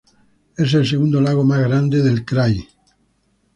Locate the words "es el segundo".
0.57-1.21